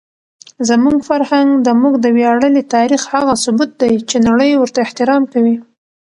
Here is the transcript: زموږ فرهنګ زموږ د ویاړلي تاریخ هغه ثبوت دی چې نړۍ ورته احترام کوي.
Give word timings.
زموږ 0.69 0.97
فرهنګ 1.09 1.49
زموږ 1.67 1.93
د 1.99 2.05
ویاړلي 2.17 2.63
تاریخ 2.75 3.01
هغه 3.13 3.33
ثبوت 3.43 3.71
دی 3.81 3.93
چې 4.09 4.17
نړۍ 4.27 4.51
ورته 4.55 4.79
احترام 4.85 5.23
کوي. 5.33 5.55